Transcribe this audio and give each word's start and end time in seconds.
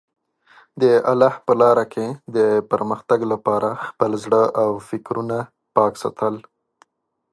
د 0.81 0.83
الله 1.11 1.33
په 1.45 1.53
لاره 1.61 1.85
کې 1.93 2.05
د 2.35 2.37
پرمختګ 2.71 3.19
لپاره 3.33 3.69
خپل 3.87 4.11
زړه 4.23 4.43
او 4.61 4.69
فکرونه 4.89 5.37
پاک 5.75 5.93
ساتل. 6.03 6.35